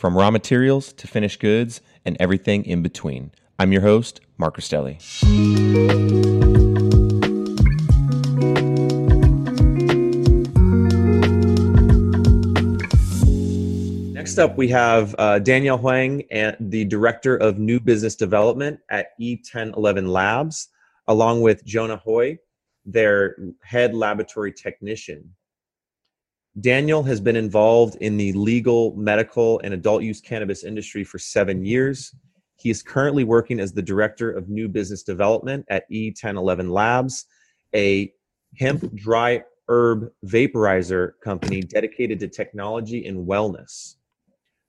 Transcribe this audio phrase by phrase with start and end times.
[0.00, 3.30] from raw materials to finished goods and everything in between.
[3.58, 4.96] I'm your host, Mark Rostelli.
[14.14, 19.08] Next up, we have uh, Daniel Huang, and the Director of New Business Development at
[19.20, 20.68] E1011 Labs,
[21.08, 22.38] along with Jonah Hoy,
[22.86, 25.34] their Head Laboratory Technician.
[26.60, 31.64] Daniel has been involved in the legal, medical, and adult use cannabis industry for seven
[31.64, 32.14] years.
[32.56, 37.26] He is currently working as the Director of New Business Development at E1011 Labs,
[37.74, 38.12] a
[38.58, 43.94] hemp dry herb vaporizer company dedicated to technology and wellness.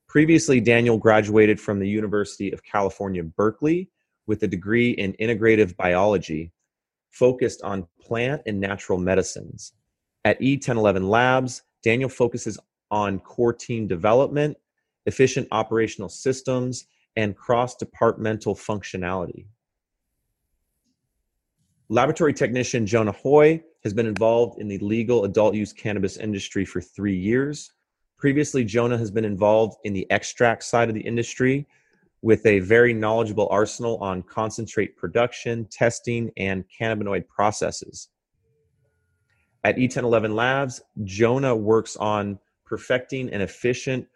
[0.07, 3.89] Previously, Daniel graduated from the University of California, Berkeley,
[4.27, 6.51] with a degree in integrative biology
[7.09, 9.73] focused on plant and natural medicines.
[10.23, 12.57] At E1011 Labs, Daniel focuses
[12.89, 14.57] on core team development,
[15.05, 19.45] efficient operational systems, and cross departmental functionality.
[21.89, 26.79] Laboratory technician Jonah Hoy has been involved in the legal adult use cannabis industry for
[26.79, 27.71] three years.
[28.17, 31.67] Previously, Jonah has been involved in the extract side of the industry
[32.21, 38.09] with a very knowledgeable arsenal on concentrate production, testing, and cannabinoid processes.
[39.63, 44.07] At E1011 Labs, Jonah works on perfecting an efficient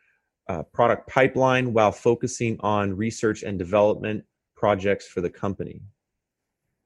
[0.47, 4.23] uh, product pipeline while focusing on research and development
[4.55, 5.81] projects for the company.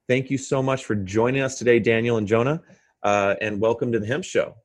[0.10, 2.62] Thank you so much for joining us today, Daniel and Jonah,
[3.04, 4.56] uh, and welcome to the Hemp Show.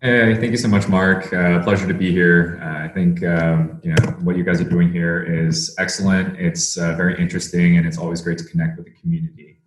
[0.00, 1.32] Hey, thank you so much, Mark.
[1.32, 2.60] Uh, pleasure to be here.
[2.62, 6.38] Uh, I think um, you know what you guys are doing here is excellent.
[6.38, 9.61] It's uh, very interesting, and it's always great to connect with the community.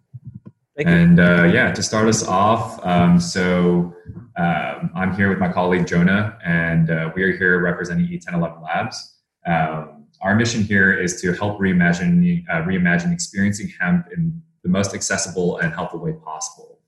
[0.76, 3.96] Thank and uh, yeah, to start us off, um, so
[4.36, 9.16] um, I'm here with my colleague Jonah, and uh, we are here representing E1011 Labs.
[9.46, 14.94] Um, our mission here is to help reimagine uh, reimagine experiencing hemp in the most
[14.94, 16.80] accessible and helpful way possible.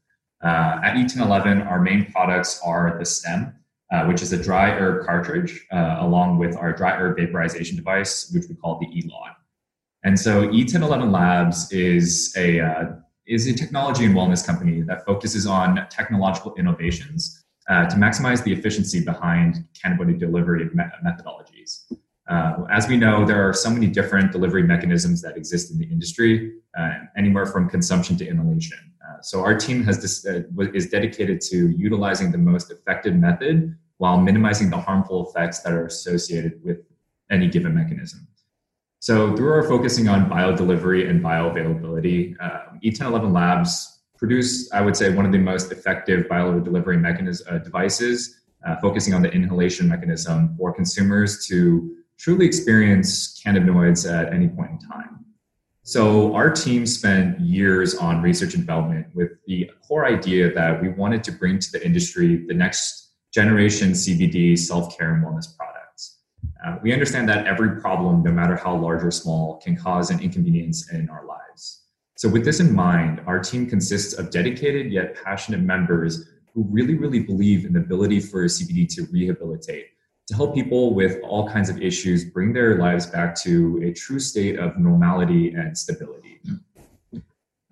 [0.43, 3.55] Uh, at E1011, our main products are the stem,
[3.93, 8.29] uh, which is a dry herb cartridge, uh, along with our dry herb vaporization device,
[8.33, 9.31] which we call the ELON.
[10.03, 15.87] And so E1011 Labs is a, is a technology and wellness company that focuses on
[15.89, 20.69] technological innovations uh, to maximize the efficiency behind cannabinoid delivery
[21.05, 21.91] methodologies.
[22.29, 25.85] Uh, as we know, there are so many different delivery mechanisms that exist in the
[25.85, 28.77] industry, uh, anywhere from consumption to inhalation.
[29.07, 30.41] Uh, so our team has this, uh,
[30.73, 35.85] is dedicated to utilizing the most effective method while minimizing the harmful effects that are
[35.85, 36.79] associated with
[37.31, 38.26] any given mechanism.
[39.07, 45.15] So through our focusing on biodelivery and bioavailability, uh, E1011 Labs produce, I would say,
[45.15, 50.57] one of the most effective biodelivery mechanism uh, devices, uh, focusing on the inhalation mechanism
[50.57, 55.23] for consumers to truly experience cannabinoids at any point in time.
[55.83, 60.89] So our team spent years on research and development with the core idea that we
[60.89, 65.76] wanted to bring to the industry the next generation CBD self-care and wellness products.
[66.65, 70.19] Uh, we understand that every problem, no matter how large or small, can cause an
[70.19, 71.83] inconvenience in our lives.
[72.17, 76.95] So with this in mind, our team consists of dedicated yet passionate members who really,
[76.95, 79.87] really believe in the ability for CBD to rehabilitate
[80.27, 84.19] to help people with all kinds of issues bring their lives back to a true
[84.19, 86.41] state of normality and stability.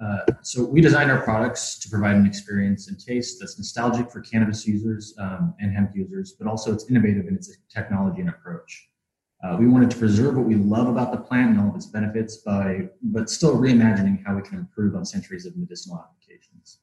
[0.01, 4.19] Uh, so we designed our products to provide an experience and taste that's nostalgic for
[4.19, 8.89] cannabis users um, and hemp users, but also it's innovative in its technology and approach.
[9.43, 11.85] Uh, we wanted to preserve what we love about the plant and all of its
[11.85, 16.79] benefits by, but still reimagining how we can improve on centuries of medicinal applications.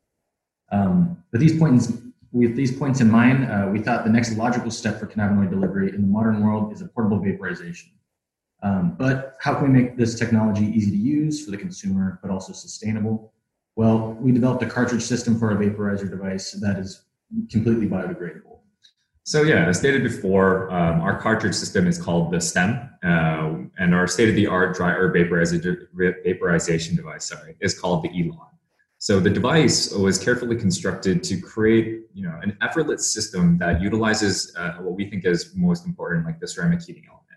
[0.71, 1.93] Um, with these points,
[2.31, 5.91] with these points in mind, uh, we thought the next logical step for cannabinoid delivery
[5.91, 7.91] in the modern world is a portable vaporization.
[8.63, 12.31] Um, but how can we make this technology easy to use for the consumer, but
[12.31, 13.33] also sustainable?
[13.75, 17.03] Well, we developed a cartridge system for our vaporizer device that is
[17.51, 18.59] completely biodegradable.
[19.25, 23.95] So yeah, as stated before, um, our cartridge system is called the STEM, uh, and
[23.95, 28.49] our state-of-the-art dry herb vaporization device, sorry, is called the Elon.
[28.99, 34.55] So the device was carefully constructed to create, you know, an effortless system that utilizes
[34.57, 37.32] uh, what we think is most important, like the ceramic heating element.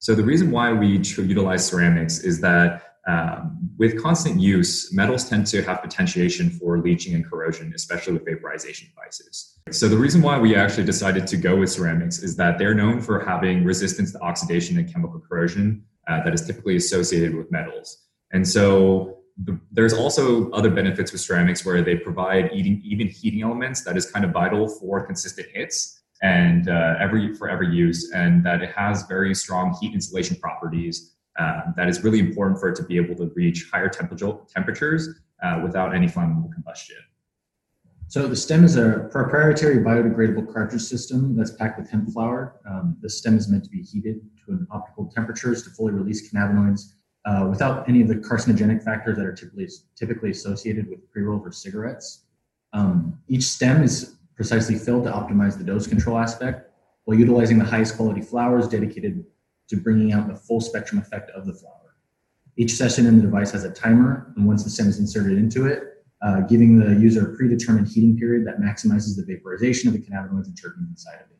[0.00, 5.46] So the reason why we utilize ceramics is that um, with constant use, metals tend
[5.48, 9.58] to have potentiation for leaching and corrosion, especially with vaporization devices.
[9.70, 13.00] So the reason why we actually decided to go with ceramics is that they're known
[13.02, 18.04] for having resistance to oxidation and chemical corrosion uh, that is typically associated with metals.
[18.32, 23.42] And so the, there's also other benefits with ceramics where they provide eating, even heating
[23.42, 28.10] elements that is kind of vital for consistent hits and uh, every for every use,
[28.12, 31.14] and that it has very strong heat insulation properties.
[31.38, 35.08] Uh, that is really important for it to be able to reach higher temperature temperatures
[35.42, 36.96] uh, without any flammable combustion.
[38.08, 42.60] So the stem is a proprietary biodegradable cartridge system that's packed with hemp flower.
[42.68, 46.28] Um, the stem is meant to be heated to an optimal temperatures to fully release
[46.28, 46.94] cannabinoids
[47.24, 51.52] uh, without any of the carcinogenic factors that are typically typically associated with pre-rolls or
[51.52, 52.24] cigarettes.
[52.72, 56.70] Um, each stem is precisely filled to optimize the dose control aspect
[57.04, 59.22] while utilizing the highest quality flowers dedicated
[59.68, 61.94] to bringing out the full spectrum effect of the flower.
[62.56, 65.66] Each session in the device has a timer, and once the stem is inserted into
[65.66, 65.82] it,
[66.22, 70.46] uh, giving the user a predetermined heating period that maximizes the vaporization of the cannabinoids
[70.46, 71.36] and terpenes inside of it.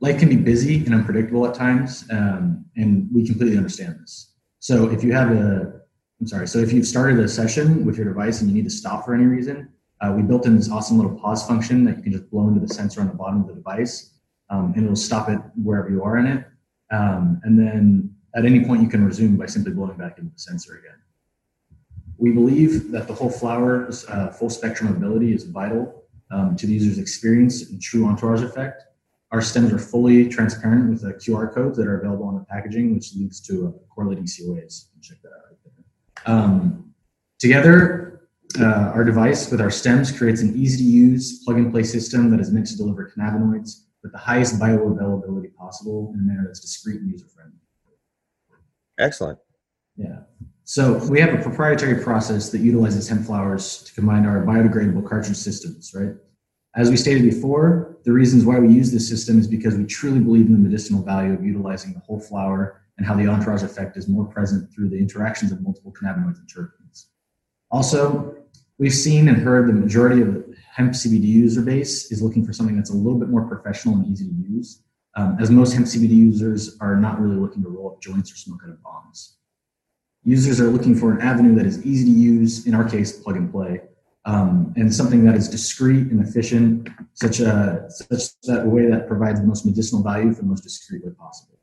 [0.00, 4.34] Life can be busy and unpredictable at times, um, and we completely understand this.
[4.58, 5.80] So if you have a,
[6.20, 8.76] I'm sorry, so if you've started a session with your device and you need to
[8.82, 9.70] stop for any reason,
[10.02, 12.60] uh, we built in this awesome little pause function that you can just blow into
[12.60, 14.14] the sensor on the bottom of the device,
[14.50, 16.44] um, and it'll stop it wherever you are in it.
[16.90, 20.38] Um, and then at any point, you can resume by simply blowing back into the
[20.38, 20.98] sensor again.
[22.18, 26.72] We believe that the whole flower's uh, full spectrum ability is vital um, to the
[26.72, 28.84] user's experience and true entourage effect.
[29.30, 32.94] Our stems are fully transparent with the QR codes that are available on the packaging,
[32.94, 34.88] which leads to uh, correlating COAs.
[35.00, 36.34] Check that out right there.
[36.34, 36.94] Um,
[37.38, 38.11] together,
[38.58, 42.30] uh, our device with our stems creates an easy to use plug and play system
[42.30, 46.60] that is meant to deliver cannabinoids with the highest bioavailability possible in a manner that's
[46.60, 47.58] discreet and user friendly.
[48.98, 49.38] Excellent.
[49.96, 50.20] Yeah.
[50.64, 55.36] So we have a proprietary process that utilizes hemp flowers to combine our biodegradable cartridge
[55.36, 56.14] systems, right?
[56.74, 60.20] As we stated before, the reasons why we use this system is because we truly
[60.20, 63.96] believe in the medicinal value of utilizing the whole flower and how the entourage effect
[63.96, 67.06] is more present through the interactions of multiple cannabinoids and terpenes.
[67.70, 68.41] Also,
[68.82, 72.52] we've seen and heard the majority of the hemp CBD user base is looking for
[72.52, 74.82] something that's a little bit more professional and easy to use,
[75.14, 78.34] um, as most hemp CBD users are not really looking to roll up joints or
[78.34, 79.34] smoke out of bongs.
[80.24, 83.36] Users are looking for an avenue that is easy to use, in our case, plug
[83.36, 83.82] and play,
[84.24, 89.40] um, and something that is discreet and efficient, such a such that way that provides
[89.40, 91.56] the most medicinal value for the most discreet way possible.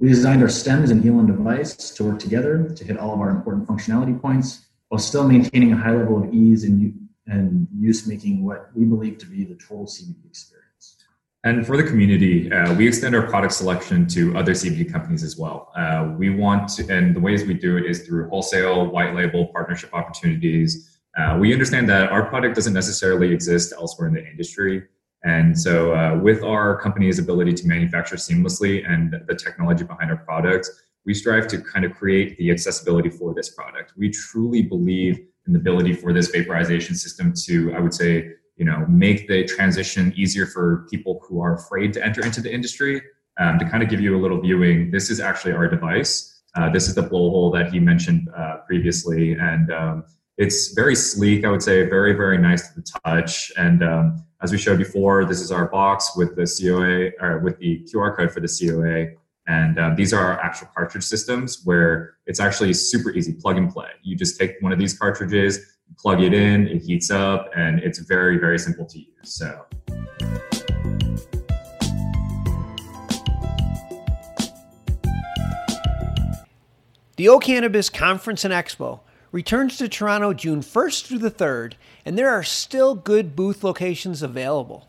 [0.00, 3.30] We designed our stems and Elon device to work together to hit all of our
[3.30, 8.44] important functionality points while still maintaining a high level of ease and, and use making
[8.44, 10.96] what we believe to be the total CBD experience.
[11.44, 15.38] And for the community, uh, we extend our product selection to other CBD companies as
[15.38, 15.70] well.
[15.76, 19.46] Uh, we want to, and the ways we do it is through wholesale, white label,
[19.46, 20.98] partnership opportunities.
[21.16, 24.82] Uh, we understand that our product doesn't necessarily exist elsewhere in the industry.
[25.22, 30.16] And so, uh, with our company's ability to manufacture seamlessly and the technology behind our
[30.16, 30.68] products,
[31.04, 33.92] we strive to kind of create the accessibility for this product.
[33.96, 38.64] We truly believe in the ability for this vaporization system to, I would say, you
[38.64, 43.02] know, make the transition easier for people who are afraid to enter into the industry.
[43.38, 46.42] Um, to kind of give you a little viewing, this is actually our device.
[46.56, 50.04] Uh, this is the blowhole that he mentioned uh, previously, and um,
[50.36, 51.44] it's very sleek.
[51.44, 53.52] I would say very, very nice to the touch.
[53.56, 57.58] And um, as we showed before, this is our box with the COA or with
[57.58, 59.16] the QR code for the COA.
[59.46, 63.72] And uh, these are our actual cartridge systems where it's actually super easy, plug and
[63.72, 63.88] play.
[64.02, 67.98] You just take one of these cartridges, plug it in, it heats up, and it's
[67.98, 69.06] very, very simple to use.
[69.22, 69.66] So.
[77.16, 82.30] The O'Cannabiz Conference and Expo returns to Toronto June 1st through the 3rd, and there
[82.30, 84.88] are still good booth locations available.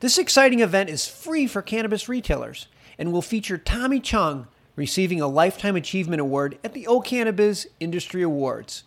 [0.00, 5.26] This exciting event is free for cannabis retailers and will feature Tommy Chong receiving a
[5.26, 8.84] Lifetime Achievement Award at the O'Cannabiz Industry Awards.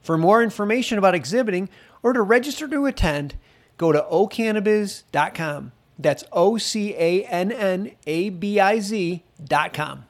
[0.00, 1.68] For more information about exhibiting
[2.02, 3.34] or to register to attend,
[3.76, 5.72] go to ocannabiz.com.
[5.98, 10.06] That's O C A N N A B I Z.com.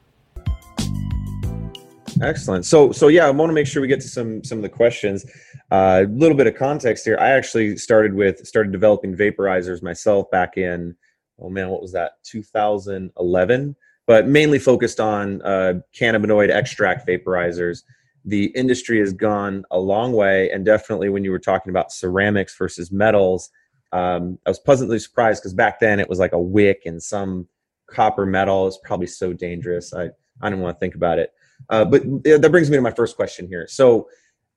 [2.22, 2.64] Excellent.
[2.66, 4.68] So, so yeah, I want to make sure we get to some some of the
[4.68, 5.24] questions.
[5.72, 7.16] A uh, little bit of context here.
[7.18, 10.94] I actually started with started developing vaporizers myself back in
[11.40, 12.12] oh man, what was that?
[12.24, 17.82] 2011, but mainly focused on uh, cannabinoid extract vaporizers.
[18.24, 22.56] The industry has gone a long way, and definitely when you were talking about ceramics
[22.56, 23.50] versus metals,
[23.92, 27.48] um, I was pleasantly surprised because back then it was like a wick and some
[27.88, 28.68] copper metal.
[28.68, 29.92] It's probably so dangerous.
[29.94, 31.32] I I don't want to think about it.
[31.68, 33.66] Uh, but that brings me to my first question here.
[33.68, 34.08] So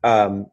[0.04, 0.48] um,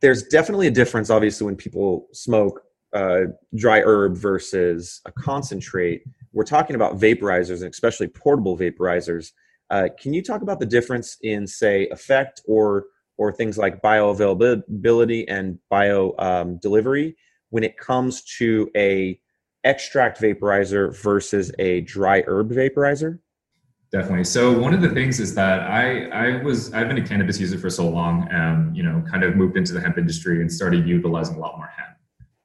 [0.00, 2.62] there's definitely a difference, obviously, when people smoke
[2.92, 3.22] uh,
[3.54, 6.02] dry herb versus a concentrate.
[6.32, 9.32] We're talking about vaporizers and especially portable vaporizers.
[9.70, 12.86] Uh, can you talk about the difference in, say, effect or
[13.18, 17.16] or things like bioavailability and bio um, delivery
[17.48, 19.18] when it comes to a
[19.64, 23.18] extract vaporizer versus a dry herb vaporizer?
[23.92, 24.24] Definitely.
[24.24, 27.56] So one of the things is that I I was I've been a cannabis user
[27.56, 30.86] for so long, and you know, kind of moved into the hemp industry and started
[30.86, 31.95] utilizing a lot more hemp.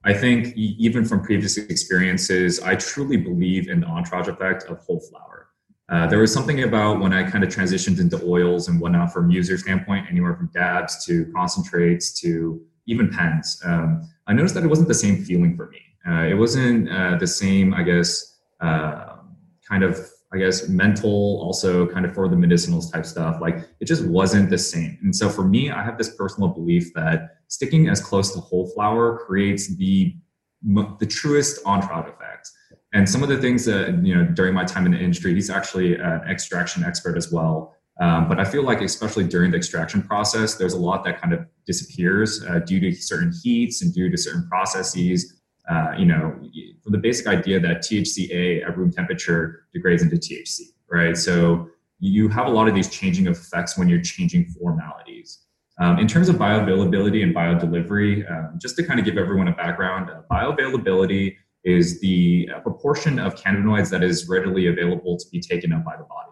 [0.03, 5.00] I think even from previous experiences, I truly believe in the entourage effect of whole
[5.00, 5.50] flower.
[5.89, 9.29] Uh, there was something about when I kind of transitioned into oils and whatnot from
[9.29, 13.62] user standpoint, anywhere from dabs to concentrates to even pens.
[13.63, 15.81] Um, I noticed that it wasn't the same feeling for me.
[16.08, 19.17] Uh, it wasn't uh, the same, I guess, uh,
[19.67, 20.00] kind of
[20.33, 23.41] I guess mental, also kind of for the medicinals type stuff.
[23.41, 24.97] Like it just wasn't the same.
[25.01, 28.67] And so for me, I have this personal belief that sticking as close to whole
[28.67, 30.15] flower creates the
[31.00, 32.50] the truest entourage effect.
[32.93, 35.50] And some of the things that you know during my time in the industry, he's
[35.50, 37.75] actually an extraction expert as well.
[38.00, 41.33] Um, but I feel like, especially during the extraction process, there's a lot that kind
[41.33, 46.36] of disappears uh, due to certain heats and due to certain processes uh, you know,
[46.84, 51.15] from the basic idea that THCA at room temperature degrades into THC, right?
[51.15, 55.39] So you have a lot of these changing effects when you're changing formalities.
[55.80, 59.53] Um, in terms of bioavailability and biodelivery, um, just to kind of give everyone a
[59.53, 65.39] background, uh, bioavailability is the uh, proportion of cannabinoids that is readily available to be
[65.39, 66.32] taken up by the body.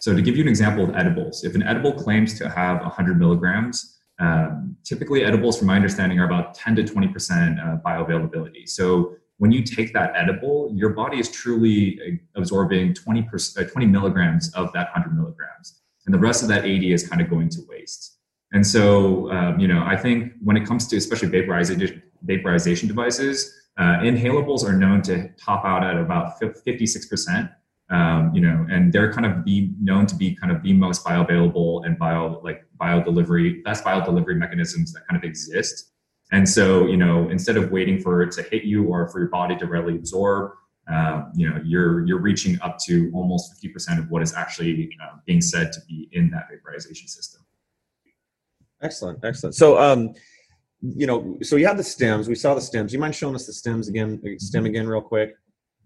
[0.00, 3.18] So to give you an example of edibles, if an edible claims to have 100
[3.18, 8.68] milligrams, um, typically, edibles, from my understanding, are about 10 to 20% uh, bioavailability.
[8.68, 13.86] So when you take that edible, your body is truly uh, absorbing 20, uh, 20
[13.86, 15.80] milligrams of that 100 milligrams.
[16.06, 18.16] And the rest of that 80 is kind of going to waste.
[18.52, 23.54] And so, um, you know, I think when it comes to especially vaporization, vaporization devices,
[23.78, 27.52] uh, inhalables are known to top out at about 56%
[27.90, 31.04] um, you know, and they're kind of be known to be kind of the most
[31.04, 35.92] bioavailable and bio like bio delivery best bio delivery mechanisms that kind of exist.
[36.30, 39.28] And so, you know, instead of waiting for it to hit you or for your
[39.28, 40.52] body to readily absorb,
[40.92, 45.16] um, you know, you're you're reaching up to almost 50% of what is actually uh,
[45.26, 47.42] being said to be in that vaporization system.
[48.82, 49.54] Excellent, excellent.
[49.54, 50.14] So, um,
[50.80, 52.28] you know, so you have the stems.
[52.28, 52.92] We saw the stems.
[52.92, 55.34] You mind showing us the stems again, stem again, real quick?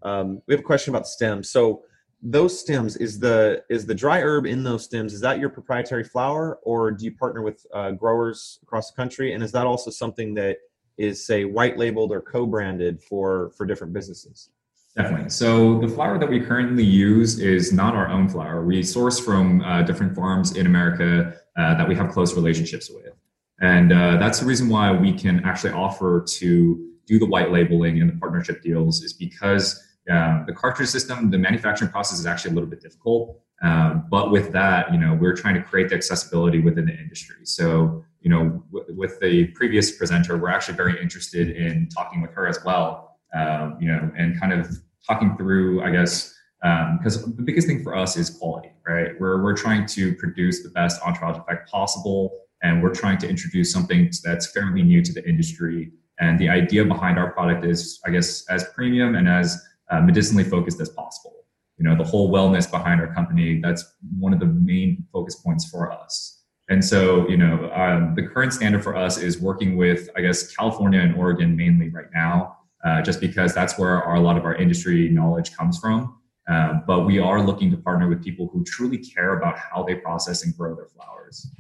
[0.03, 1.51] Um, we have a question about stems.
[1.51, 1.83] So,
[2.23, 6.05] those stems is the is the dry herb in those stems is that your proprietary
[6.05, 9.35] flower or do you partner with uh, growers across the country?
[9.35, 10.59] And is that also something that
[10.99, 14.51] is say white labeled or co-branded for for different businesses?
[14.97, 15.31] Definitely.
[15.31, 18.65] So the flower that we currently use is not our own flower.
[18.65, 23.15] We source from uh, different farms in america uh, that we have close relationships with.
[23.61, 28.01] And uh, that's the reason why we can actually offer to do the white labeling
[28.01, 32.53] and the partnership deals is because um, the cartridge system, the manufacturing process is actually
[32.53, 33.41] a little bit difficult.
[33.63, 37.45] Um, but with that, you know, we're trying to create the accessibility within the industry.
[37.45, 42.33] So, you know, w- with the previous presenter, we're actually very interested in talking with
[42.33, 43.21] her as well.
[43.35, 44.69] Um, you know, and kind of
[45.09, 49.19] talking through, I guess, because um, the biggest thing for us is quality, right?
[49.19, 53.73] We're we're trying to produce the best entourage effect possible, and we're trying to introduce
[53.73, 55.93] something that's fairly new to the industry.
[56.21, 59.61] And the idea behind our product is, I guess, as premium and as
[59.93, 61.45] uh, medicinally focused as possible.
[61.79, 63.85] You know, the whole wellness behind our company, that's
[64.19, 66.43] one of the main focus points for us.
[66.69, 70.55] And so, you know, um, the current standard for us is working with, I guess,
[70.55, 74.45] California and Oregon mainly right now, uh, just because that's where our, a lot of
[74.45, 76.19] our industry knowledge comes from.
[76.49, 79.97] Um, but we are looking to partner with people who truly care about how they
[79.97, 81.51] process and grow their flowers.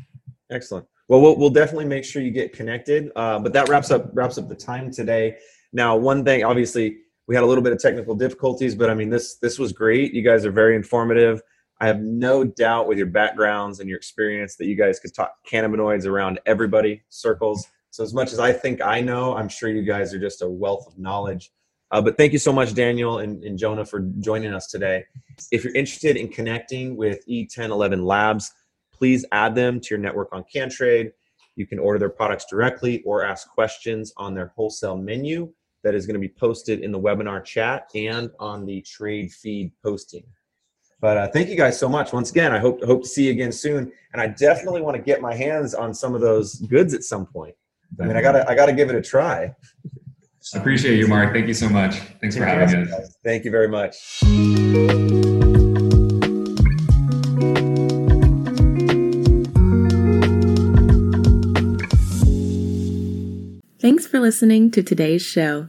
[0.50, 0.86] Excellent.
[1.08, 3.10] Well, we'll, we'll definitely make sure you get connected.
[3.14, 5.36] Uh, but that wraps up wraps up the time today.
[5.72, 6.98] Now, one thing, obviously,
[7.32, 10.12] we had a little bit of technical difficulties, but I mean, this this was great.
[10.12, 11.40] You guys are very informative.
[11.80, 15.32] I have no doubt with your backgrounds and your experience that you guys could talk
[15.50, 17.66] cannabinoids around everybody, circles.
[17.88, 20.46] So as much as I think I know, I'm sure you guys are just a
[20.46, 21.50] wealth of knowledge.
[21.90, 25.06] Uh, but thank you so much, Daniel and, and, Jonah, for joining us today.
[25.50, 28.52] If you're interested in connecting with E1011 Labs,
[28.92, 31.12] please add them to your network on CanTrade.
[31.56, 35.50] You can order their products directly or ask questions on their wholesale menu
[35.82, 39.72] that is going to be posted in the webinar chat and on the trade feed
[39.82, 40.24] posting.
[41.00, 42.12] But uh, thank you guys so much.
[42.12, 43.90] Once again, I hope hope to see you again soon.
[44.12, 47.26] And I definitely want to get my hands on some of those goods at some
[47.26, 47.56] point.
[48.00, 49.54] I mean, I gotta I gotta give it a try.
[50.54, 51.32] I appreciate you, Mark.
[51.32, 51.96] Thank you so much.
[52.20, 53.16] Thanks for having us.
[53.24, 54.20] Thank you very much.
[63.80, 65.68] Thanks for listening to today's show.